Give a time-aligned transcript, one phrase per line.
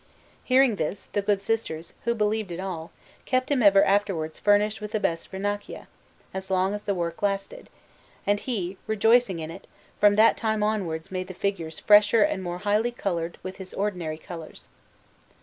[0.43, 2.89] Hearing this, the good sisters, who believed it all,
[3.25, 5.85] kept him ever afterwards furnished with the best Vernaccia,
[6.33, 7.69] as long as the work lasted;
[8.25, 9.67] and he, rejoicing in it,
[9.99, 14.17] from that time onwards made the figures fresher and more highly coloured with his ordinary
[14.17, 14.69] colours.